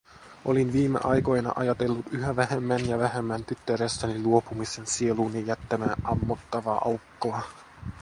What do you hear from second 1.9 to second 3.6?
yhä vähemmän ja vähemmän